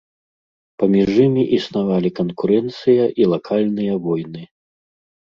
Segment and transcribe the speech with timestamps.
[0.83, 4.43] Паміж імі існавалі канкурэнцыя і лакальныя войны.